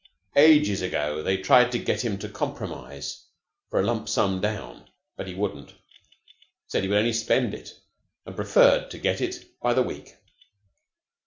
Ages 0.35 0.81
ago 0.81 1.21
they 1.21 1.37
tried 1.37 1.71
to 1.73 1.77
get 1.77 2.03
him 2.03 2.17
to 2.17 2.27
compromise 2.27 3.23
for 3.69 3.79
a 3.79 3.83
lump 3.83 4.09
sum 4.09 4.41
down, 4.41 4.89
but 5.15 5.27
he 5.27 5.35
wouldn't. 5.35 5.75
Said 6.65 6.81
he 6.81 6.89
would 6.89 6.97
only 6.97 7.13
spend 7.13 7.53
it, 7.53 7.75
and 8.25 8.35
preferred 8.35 8.89
to 8.89 8.97
get 8.97 9.21
it 9.21 9.45
by 9.61 9.75
the 9.75 9.83
week. 9.83 10.15